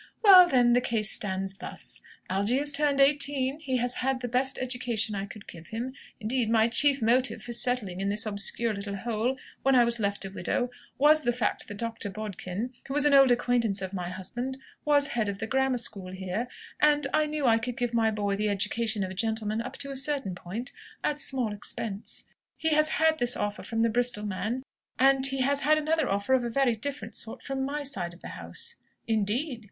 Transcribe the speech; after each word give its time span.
"Well, 0.23 0.49
then, 0.49 0.73
the 0.73 0.81
case 0.81 1.11
stands 1.11 1.59
thus; 1.59 2.01
Algy 2.27 2.57
is 2.57 2.71
turned 2.73 2.99
eighteen; 2.99 3.59
he 3.59 3.77
has 3.77 3.93
had 4.01 4.19
the 4.21 4.27
best 4.27 4.57
education 4.57 5.13
I 5.13 5.27
could 5.27 5.47
give 5.47 5.67
him 5.67 5.93
indeed, 6.19 6.49
my 6.49 6.67
chief 6.69 7.03
motive 7.03 7.43
for 7.43 7.53
settling 7.53 8.01
in 8.01 8.09
this 8.09 8.25
obscure 8.25 8.73
little 8.73 8.95
hole, 8.95 9.37
when 9.61 9.75
I 9.75 9.83
was 9.85 9.99
left 9.99 10.25
a 10.25 10.31
widow, 10.31 10.71
was 10.97 11.21
the 11.21 11.31
fact 11.31 11.67
that 11.67 11.77
Dr. 11.77 12.09
Bodkin, 12.09 12.73
who 12.87 12.95
was 12.95 13.05
an 13.05 13.13
old 13.13 13.29
acquaintance 13.29 13.79
of 13.79 13.93
my 13.93 14.09
husband, 14.09 14.57
was 14.85 15.09
head 15.09 15.29
of 15.29 15.37
the 15.37 15.45
Grammar 15.45 15.77
School 15.77 16.11
here, 16.11 16.47
and 16.79 17.05
I 17.13 17.27
knew 17.27 17.45
I 17.45 17.59
could 17.59 17.77
give 17.77 17.93
my 17.93 18.09
boy 18.09 18.35
the 18.35 18.49
education 18.49 19.03
of 19.03 19.11
a 19.11 19.13
gentleman 19.13 19.61
up 19.61 19.77
to 19.77 19.91
a 19.91 19.95
certain 19.97 20.33
point 20.33 20.71
at 21.03 21.21
small 21.21 21.53
expense. 21.53 22.23
He 22.57 22.69
has 22.69 22.89
had 22.89 23.19
this 23.19 23.37
offer 23.37 23.61
from 23.61 23.83
the 23.83 23.89
Bristol 23.89 24.25
man, 24.25 24.63
and 24.97 25.27
he 25.27 25.41
has 25.41 25.59
had 25.59 25.77
another 25.77 26.09
offer 26.09 26.33
of 26.33 26.43
a 26.43 26.49
very 26.49 26.73
different 26.73 27.13
sort 27.13 27.43
from 27.43 27.63
my 27.63 27.83
side 27.83 28.15
of 28.15 28.21
the 28.21 28.29
house." 28.29 28.77
"Indeed!" 29.05 29.59